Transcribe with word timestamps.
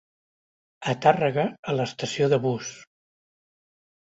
A 0.93 0.95
Tàrrega 1.03 1.45
a 1.73 1.75
l'estació 1.81 2.31
de 2.33 2.41
bus. 2.47 2.73